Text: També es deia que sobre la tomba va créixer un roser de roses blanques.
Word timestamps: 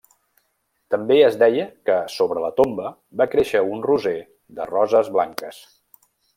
També 0.93 1.17
es 1.25 1.37
deia 1.43 1.65
que 1.89 1.97
sobre 2.15 2.43
la 2.45 2.51
tomba 2.61 2.95
va 3.23 3.29
créixer 3.35 3.63
un 3.77 3.87
roser 3.91 4.17
de 4.61 4.69
roses 4.75 5.15
blanques. 5.19 5.65